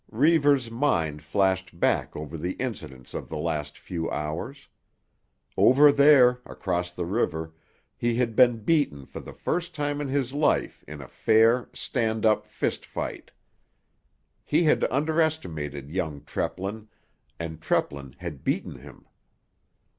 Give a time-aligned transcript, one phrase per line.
[0.11, 4.67] Reivers's mind flashed back over the incidents of the last few hours.
[5.55, 7.53] Over there, across the river,
[7.95, 12.25] he had been beaten for the first time in his life in a fair, stand
[12.25, 13.29] up fist fight.
[14.43, 16.87] He had underestimated young Treplin,
[17.39, 19.05] and Treplin had beaten him.